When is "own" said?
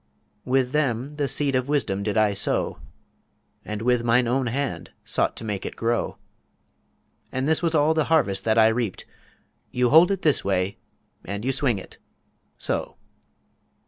4.27-4.47